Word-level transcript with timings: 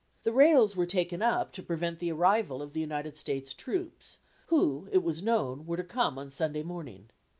The 0.23 0.33
rails 0.33 0.75
were 0.75 0.87
taken 0.87 1.21
up, 1.21 1.51
to 1.51 1.61
prevent 1.61 1.99
the 1.99 2.11
arrival 2.11 2.63
of 2.63 2.73
the 2.73 2.79
United 2.79 3.17
States 3.19 3.53
troops, 3.53 4.17
who, 4.47 4.89
it 4.91 5.03
was 5.03 5.21
known, 5.21 5.67
were 5.67 5.77
to 5.77 5.83
come 5.83 6.17
on 6.17 6.31
Sunday 6.31 6.63
morning. 6.63 7.11